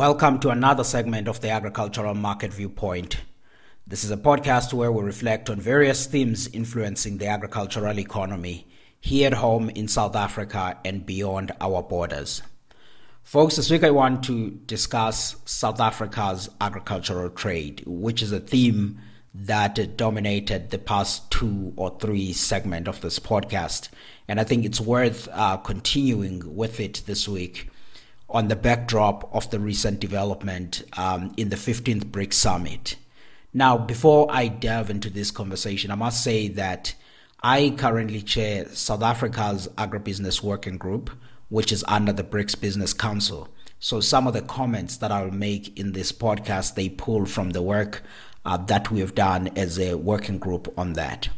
[0.00, 3.18] Welcome to another segment of the Agricultural Market Viewpoint.
[3.86, 8.66] This is a podcast where we reflect on various themes influencing the agricultural economy
[8.98, 12.40] here at home in South Africa and beyond our borders.
[13.24, 18.98] Folks, this week I want to discuss South Africa's agricultural trade, which is a theme
[19.34, 23.90] that dominated the past two or three segment of this podcast.
[24.26, 27.69] And I think it's worth uh, continuing with it this week
[28.30, 32.96] on the backdrop of the recent development um, in the 15th BRICS Summit.
[33.52, 36.94] Now, before I delve into this conversation, I must say that
[37.42, 41.10] I currently chair South Africa's Agribusiness Working Group,
[41.48, 43.48] which is under the BRICS Business Council.
[43.80, 47.62] So some of the comments that I'll make in this podcast, they pull from the
[47.62, 48.02] work
[48.44, 51.28] uh, that we have done as a working group on that.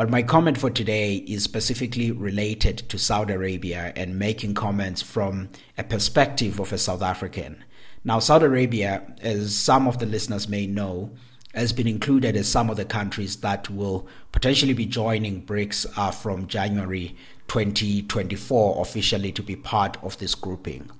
[0.00, 5.50] But my comment for today is specifically related to Saudi Arabia and making comments from
[5.76, 7.62] a perspective of a South African.
[8.02, 11.10] Now, Saudi Arabia, as some of the listeners may know,
[11.52, 16.10] has been included as some of the countries that will potentially be joining BRICS uh,
[16.12, 17.14] from January
[17.48, 20.90] 2024 officially to be part of this grouping.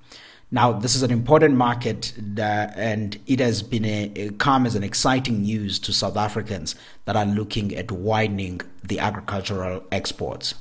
[0.53, 4.83] Now, this is an important market, and it has been a, a, come as an
[4.83, 10.55] exciting news to South Africans that are looking at widening the agricultural exports.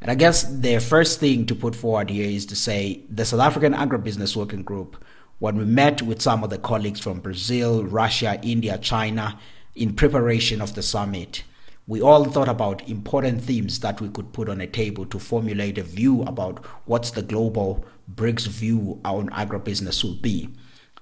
[0.00, 3.40] And I guess the first thing to put forward here is to say the South
[3.40, 5.02] African Agribusiness Working Group,
[5.40, 9.40] when we met with some of the colleagues from Brazil, Russia, India, China,
[9.74, 11.42] in preparation of the summit,
[11.88, 15.78] we all thought about important themes that we could put on a table to formulate
[15.78, 20.48] a view about what's the global BRICS view on agribusiness will be.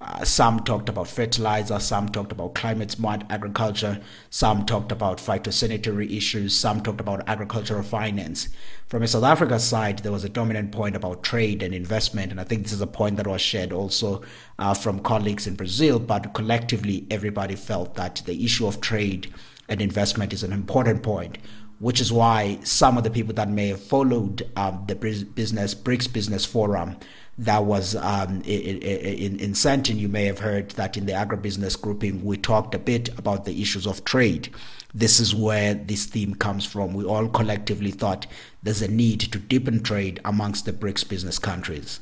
[0.01, 6.17] Uh, some talked about fertilizer, some talked about climate smart agriculture, some talked about phytosanitary
[6.17, 8.49] issues, some talked about agricultural finance.
[8.87, 12.41] From a South Africa side, there was a dominant point about trade and investment, and
[12.41, 14.23] I think this is a point that was shared also
[14.59, 19.33] uh, from colleagues in Brazil, but collectively, everybody felt that the issue of trade
[19.69, 21.37] and investment is an important point,
[21.83, 26.13] which is why some of the people that may have followed um, the business BRICS
[26.13, 26.95] Business Forum
[27.37, 32.23] that was um, in, in, Sandton, you may have heard that in the agribusiness grouping,
[32.23, 34.47] we talked a bit about the issues of trade.
[34.93, 36.93] This is where this theme comes from.
[36.93, 38.27] We all collectively thought
[38.61, 41.99] there's a need to deepen trade amongst the BRICS business countries.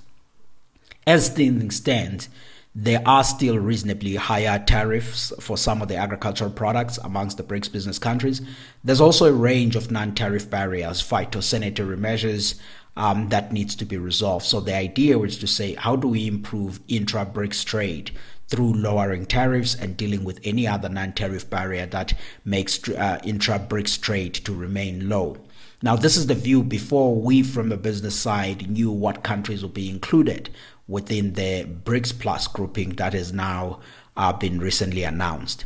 [1.08, 2.28] As things stand,
[2.74, 7.72] there are still reasonably higher tariffs for some of the agricultural products amongst the BRICS
[7.72, 8.42] business countries.
[8.84, 12.56] There's also a range of non tariff barriers, phytosanitary measures
[12.96, 14.46] um, that needs to be resolved.
[14.46, 18.12] So the idea was to say, how do we improve intra BRICS trade?
[18.48, 23.60] Through lowering tariffs and dealing with any other non tariff barrier that makes uh, intra
[23.60, 25.38] BRICS trade to remain low.
[25.84, 29.74] Now, this is the view before we, from the business side, knew what countries would
[29.74, 30.50] be included
[30.92, 33.80] within the BRICS Plus grouping that has now
[34.18, 35.64] uh, been recently announced.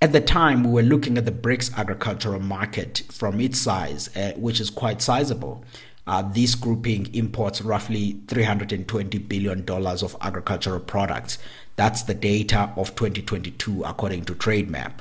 [0.00, 4.32] At the time, we were looking at the BRICS agricultural market from its size, uh,
[4.36, 5.64] which is quite sizable.
[6.06, 11.38] Uh, this grouping imports roughly $320 billion of agricultural products.
[11.76, 14.92] That's the data of 2022, according to TradeMap.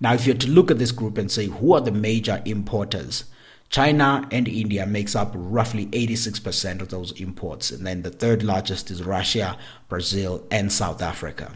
[0.00, 3.24] Now, if you're to look at this group and say, who are the major importers?
[3.68, 8.90] China and India makes up roughly 86% of those imports, and then the third largest
[8.90, 11.52] is Russia, Brazil, and South Africa.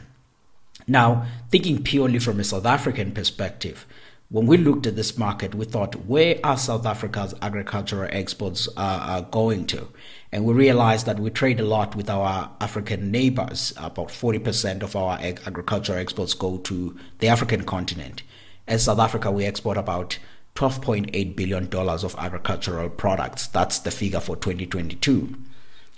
[0.86, 3.86] Now, thinking purely from a South African perspective,
[4.30, 8.80] when we looked at this market, we thought, where are South Africa's agricultural exports uh,
[8.80, 9.88] uh, going to?
[10.30, 13.72] And we realized that we trade a lot with our African neighbors.
[13.76, 18.22] About 40% of our ag- agricultural exports go to the African continent.
[18.68, 20.18] As South Africa, we export about
[20.54, 23.46] $12.8 billion of agricultural products.
[23.46, 25.36] That's the figure for 2022.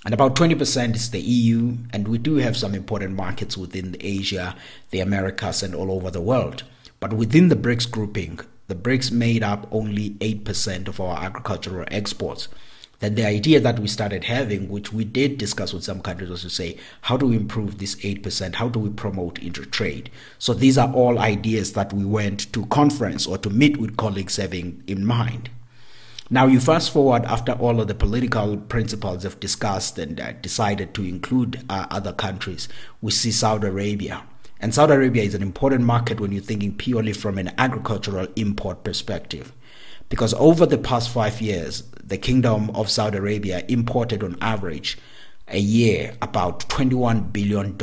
[0.04, 4.56] And about 20% is the EU, and we do have some important markets within Asia,
[4.90, 6.64] the Americas, and all over the world.
[6.98, 12.48] But within the BRICS grouping, the BRICS made up only 8% of our agricultural exports
[13.02, 16.42] that the idea that we started having, which we did discuss with some countries, was
[16.42, 18.54] to say, how do we improve this 8%?
[18.54, 20.08] How do we promote inter-trade?
[20.38, 24.36] So these are all ideas that we went to conference or to meet with colleagues
[24.36, 25.50] having in mind.
[26.30, 30.94] Now you fast forward after all of the political principals have discussed and uh, decided
[30.94, 32.68] to include uh, other countries,
[33.00, 34.22] we see Saudi Arabia.
[34.60, 38.84] And Saudi Arabia is an important market when you're thinking purely from an agricultural import
[38.84, 39.52] perspective.
[40.08, 44.98] Because over the past five years, the Kingdom of Saudi Arabia imported on average
[45.48, 47.78] a year about $21 billion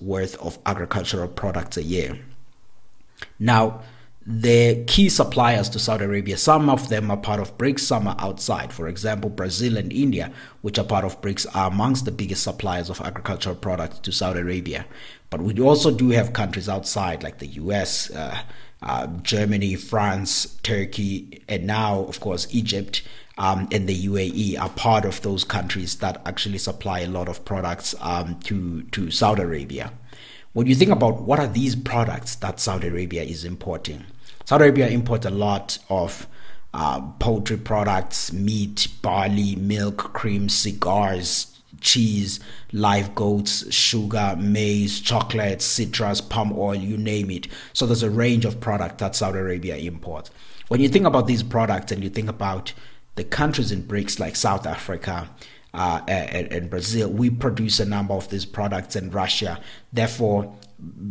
[0.00, 2.18] worth of agricultural products a year.
[3.38, 3.82] Now,
[4.26, 6.36] the key suppliers to Saudi Arabia.
[6.36, 8.72] Some of them are part of BRICS, some are outside.
[8.72, 10.32] For example, Brazil and India,
[10.62, 14.40] which are part of BRICS, are amongst the biggest suppliers of agricultural products to Saudi
[14.40, 14.84] Arabia.
[15.30, 18.36] But we also do have countries outside, like the US, uh,
[18.82, 23.02] uh, Germany, France, Turkey, and now, of course, Egypt.
[23.40, 27.42] Um, and the UAE are part of those countries that actually supply a lot of
[27.46, 29.92] products um, to to Saudi Arabia.
[30.52, 34.04] When you think about what are these products that Saudi Arabia is importing,
[34.44, 36.26] Saudi Arabia imports a lot of
[36.74, 42.40] uh, poultry products, meat, barley, milk, cream, cigars, cheese,
[42.72, 47.48] live goats, sugar, maize, chocolate, citrus, palm oil, you name it.
[47.72, 50.30] So there's a range of products that Saudi Arabia imports.
[50.68, 52.74] When you think about these products and you think about
[53.20, 55.28] the countries in BRICS like South Africa,
[55.74, 59.60] uh, and, and, Brazil, we produce a number of these products in Russia.
[59.92, 60.56] Therefore,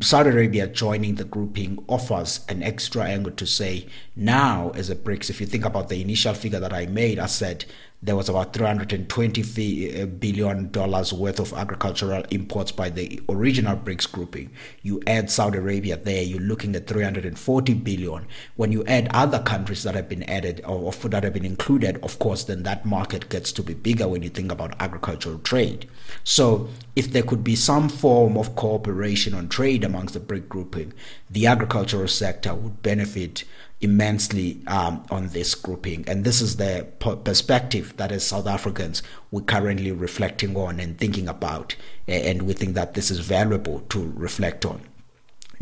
[0.01, 3.85] Saudi Arabia joining the grouping offers an extra angle to say
[4.15, 7.27] now, as a BRICS, if you think about the initial figure that I made, I
[7.27, 7.65] said
[8.01, 14.09] there was about 320 uh, billion dollars worth of agricultural imports by the original BRICS
[14.09, 14.49] grouping.
[14.83, 18.25] You add Saudi Arabia there, you're looking at 340 billion.
[18.55, 22.19] When you add other countries that have been added or that have been included, of
[22.19, 25.89] course, then that market gets to be bigger when you think about agricultural trade.
[26.23, 30.93] So, if there could be some form of cooperation on trade amongst the BRIC grouping,
[31.29, 33.43] the agricultural sector would benefit
[33.81, 36.03] immensely um, on this grouping.
[36.07, 36.87] And this is the
[37.23, 41.75] perspective that as South Africans we're currently reflecting on and thinking about.
[42.07, 44.81] And we think that this is valuable to reflect on.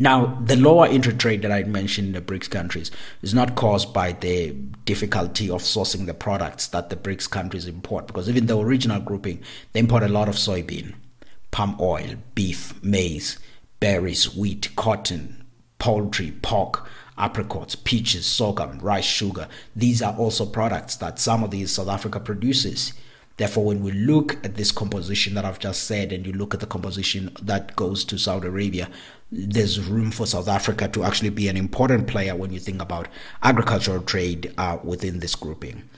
[0.00, 4.12] Now, the lower inter-trade that I mentioned in the BRICS countries is not caused by
[4.12, 4.52] the
[4.84, 9.42] difficulty of sourcing the products that the BRICS countries import, because even the original grouping,
[9.72, 10.94] they import a lot of soybean,
[11.50, 13.40] palm oil, beef, maize,
[13.80, 15.44] berries, wheat, cotton,
[15.80, 16.88] poultry, pork,
[17.18, 19.48] apricots, peaches, sorghum, rice, sugar.
[19.74, 22.92] These are also products that some of these South Africa produces.
[23.36, 26.60] Therefore, when we look at this composition that I've just said, and you look at
[26.60, 28.90] the composition that goes to Saudi Arabia,
[29.30, 33.06] there's room for South Africa to actually be an important player when you think about
[33.42, 35.88] agricultural trade uh, within this grouping.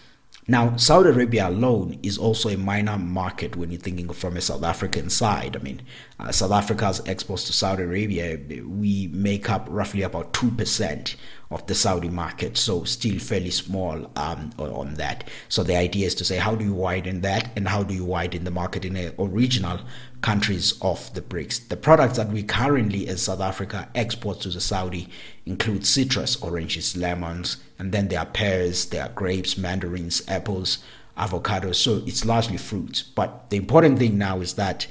[0.50, 4.64] Now, Saudi Arabia alone is also a minor market when you're thinking from a South
[4.64, 5.55] African side.
[5.56, 5.81] I mean,
[6.19, 8.37] uh, South Africa's exports to Saudi Arabia,
[8.67, 11.14] we make up roughly about 2%
[11.50, 15.25] of the Saudi market, so still fairly small um, on that.
[15.49, 18.05] So the idea is to say, how do you widen that, and how do you
[18.05, 19.81] widen the market in the original
[20.20, 21.69] countries of the BRICS?
[21.69, 25.08] The products that we currently, as South Africa, export to the Saudi
[25.44, 30.79] include citrus, oranges, lemons, and then there are pears, there are grapes, mandarins, apples,
[31.19, 31.75] avocados.
[31.75, 33.02] So it's largely fruits.
[33.02, 34.87] But the important thing now is that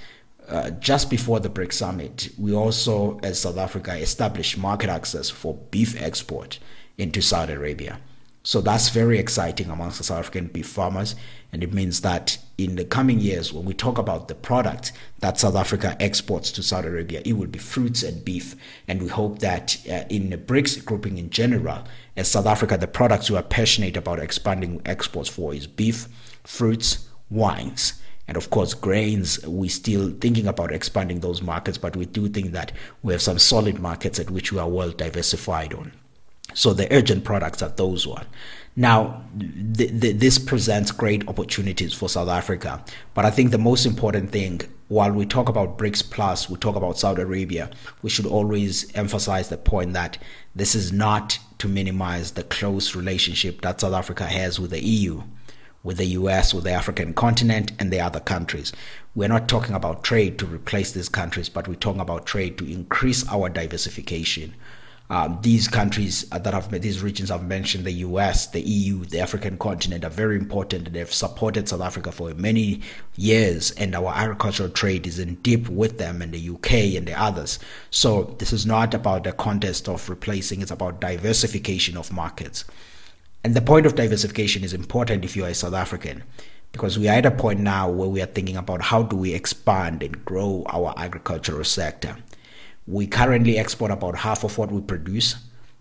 [0.49, 5.55] uh, just before the BRICS summit, we also, as South Africa, established market access for
[5.71, 6.59] beef export
[6.97, 7.99] into Saudi Arabia.
[8.43, 11.15] So that's very exciting amongst the South African beef farmers.
[11.51, 15.37] And it means that in the coming years, when we talk about the product that
[15.37, 18.55] South Africa exports to Saudi Arabia, it will be fruits and beef.
[18.87, 21.83] And we hope that uh, in the BRICS grouping in general,
[22.15, 26.07] as South Africa, the products we are passionate about expanding exports for is beef,
[26.43, 32.05] fruits, wines and of course grains we're still thinking about expanding those markets but we
[32.05, 32.71] do think that
[33.01, 35.91] we have some solid markets at which we are well diversified on.
[36.53, 38.25] So the urgent products are those one.
[38.75, 43.85] Now th- th- this presents great opportunities for south africa but i think the most
[43.85, 47.69] important thing while we talk about BRICS Plus, we talk about Saudi Arabia,
[48.01, 50.17] we should always emphasize the point that
[50.55, 55.21] this is not to minimize the close relationship that South Africa has with the EU
[55.83, 58.71] with the US, with the African continent, and the other countries.
[59.15, 62.71] We're not talking about trade to replace these countries, but we're talking about trade to
[62.71, 64.53] increase our diversification.
[65.11, 69.57] Um, these countries that have these regions I've mentioned, the US, the EU, the African
[69.57, 70.93] continent, are very important.
[70.93, 72.81] They've supported South Africa for many
[73.15, 77.19] years, and our agricultural trade is in deep with them, and the UK and the
[77.19, 77.57] others.
[77.89, 82.65] So this is not about the contest of replacing; it's about diversification of markets.
[83.43, 86.23] And the point of diversification is important if you are a South African,
[86.73, 89.33] because we are at a point now where we are thinking about how do we
[89.33, 92.17] expand and grow our agricultural sector.
[92.85, 95.35] We currently export about half of what we produce.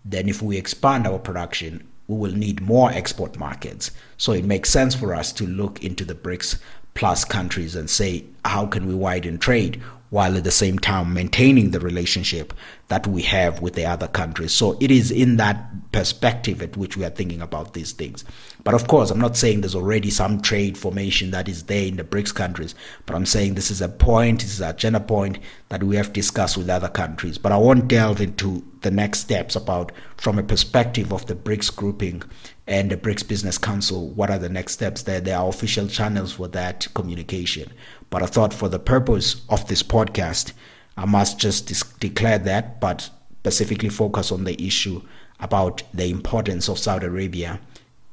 [0.05, 3.91] Then, if we expand our production, we will need more export markets.
[4.17, 6.59] So, it makes sense for us to look into the BRICS
[6.93, 9.81] plus countries and say, how can we widen trade?
[10.09, 12.53] While at the same time maintaining the relationship
[12.87, 14.51] that we have with the other countries.
[14.51, 18.25] So it is in that perspective at which we are thinking about these things.
[18.63, 21.97] But of course, I'm not saying there's already some trade formation that is there in
[21.97, 22.75] the BRICS countries,
[23.05, 25.39] but I'm saying this is a point, this is a agenda point
[25.69, 27.37] that we have discussed with other countries.
[27.37, 31.75] But I won't delve into the next steps about from a perspective of the BRICS
[31.75, 32.23] grouping
[32.69, 35.19] and the BRICS Business Council, what are the next steps there?
[35.19, 37.73] There are official channels for that communication.
[38.11, 40.53] But I thought for the purpose of this podcast,
[40.95, 43.09] I must just dis- declare that, but
[43.39, 45.01] specifically focus on the issue
[45.39, 47.59] about the importance of Saudi Arabia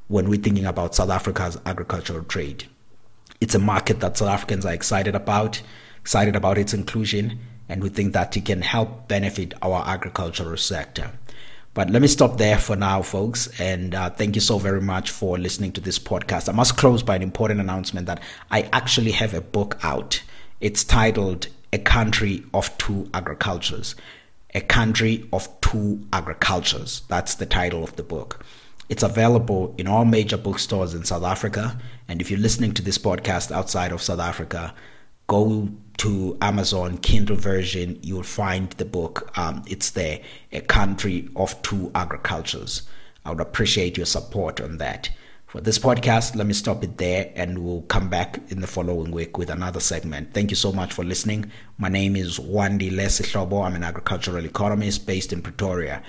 [0.09, 2.65] when we're thinking about South Africa's agricultural trade.
[3.43, 5.61] It's a market that South Africans are excited about,
[6.01, 11.11] excited about its inclusion, and we think that it can help benefit our agricultural sector.
[11.77, 13.51] But let me stop there for now, folks.
[13.61, 16.49] And uh, thank you so very much for listening to this podcast.
[16.49, 20.23] I must close by an important announcement that I actually have a book out.
[20.63, 23.95] It's titled A Country of Two Agricultures.
[24.55, 27.03] A Country of Two Agricultures.
[27.09, 28.43] That's the title of the book.
[28.89, 31.79] It's available in all major bookstores in South Africa.
[32.09, 34.73] And if you're listening to this podcast outside of South Africa,
[35.27, 35.69] go
[35.99, 39.31] to Amazon Kindle version, you'll find the book.
[39.39, 40.21] Um, it's there,
[40.53, 42.83] A Country of Two Agricultures.
[43.25, 45.11] I would appreciate your support on that.
[45.47, 49.11] For this podcast, let me stop it there and we'll come back in the following
[49.11, 50.35] week with another segment.
[50.35, 51.51] Thank you so much for listening.
[51.79, 53.65] My name is Wandile Sihlobo.
[53.65, 56.03] I'm an agricultural economist based in Pretoria.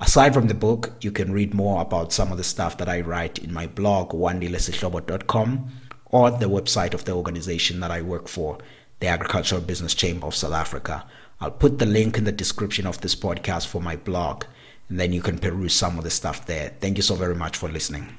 [0.00, 3.00] Aside from the book, you can read more about some of the stuff that I
[3.00, 5.70] write in my blog, wandilesihlobo.com,
[6.14, 8.58] or the website of the organization that I work for,
[9.00, 11.04] the Agricultural Business Chamber of South Africa.
[11.40, 14.44] I'll put the link in the description of this podcast for my blog,
[14.88, 16.72] and then you can peruse some of the stuff there.
[16.78, 18.16] Thank you so very much for listening.